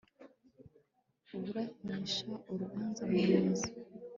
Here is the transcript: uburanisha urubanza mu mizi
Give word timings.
uburanisha 1.35 2.31
urubanza 2.51 3.01
mu 3.11 3.17
mizi 3.29 3.69